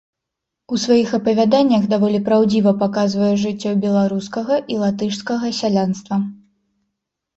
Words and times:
У 0.75 0.77
сваіх 0.83 1.09
апавяданнях 1.17 1.83
даволі 1.93 2.19
праўдзіва 2.31 2.73
паказвае 2.81 3.29
жыццё 3.43 3.71
беларускага 3.87 4.55
і 4.77 4.81
латышскага 4.85 5.47
сялянства. 5.63 6.15